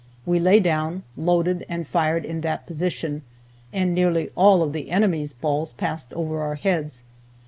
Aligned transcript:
We 0.25 0.39
lay 0.39 0.59
down, 0.59 1.03
loaded 1.15 1.63
and 1.69 1.85
fired 1.85 2.25
in 2.25 2.41
that 2.41 2.65
position, 2.65 3.21
and 3.71 3.93
nearly 3.93 4.31
all 4.35 4.63
of 4.63 4.73
the 4.73 4.89
enemy's 4.89 5.31
balls 5.31 5.73
passed 5.73 6.11
over 6.13 6.41
our 6.41 6.55
heads. 6.55 7.03